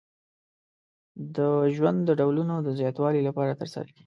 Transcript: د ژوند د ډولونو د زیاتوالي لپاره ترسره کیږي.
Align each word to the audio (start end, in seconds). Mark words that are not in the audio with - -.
د 1.35 1.37
ژوند 1.75 1.99
د 2.05 2.09
ډولونو 2.19 2.55
د 2.61 2.69
زیاتوالي 2.79 3.21
لپاره 3.27 3.57
ترسره 3.59 3.85
کیږي. 3.87 3.99